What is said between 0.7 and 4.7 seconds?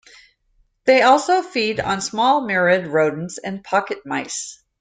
They also feed on small muroid rodents and pocket mice.